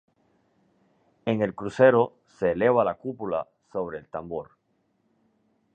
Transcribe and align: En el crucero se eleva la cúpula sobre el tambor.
En 1.25 1.43
el 1.43 1.53
crucero 1.53 2.21
se 2.25 2.53
eleva 2.53 2.83
la 2.83 2.95
cúpula 2.95 3.47
sobre 3.71 3.99
el 3.99 4.09
tambor. 4.09 4.49